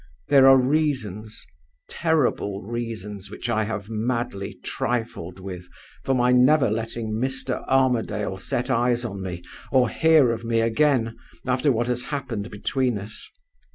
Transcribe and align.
There 0.29 0.47
are 0.47 0.57
reasons 0.57 1.45
terrible 1.87 2.63
reasons, 2.63 3.29
which 3.29 3.49
I 3.49 3.65
have 3.65 3.87
madly 3.87 4.55
trifled 4.63 5.39
with 5.39 5.67
for 6.03 6.15
my 6.15 6.31
never 6.31 6.71
letting 6.71 7.13
Mr. 7.13 7.63
Armadale 7.67 8.37
set 8.37 8.71
eyes 8.71 9.05
on 9.05 9.21
me, 9.21 9.43
or 9.71 9.89
hear 9.89 10.31
of 10.31 10.43
me 10.43 10.59
again, 10.61 11.15
after 11.45 11.71
what 11.71 11.85
has 11.85 12.05
happened 12.05 12.49
between 12.49 12.97
us. 12.97 13.29